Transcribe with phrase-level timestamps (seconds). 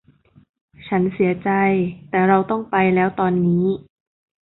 [0.87, 1.49] ฉันเสียใจ
[2.09, 3.65] แต่เราต้องไปแล้วตอนนี้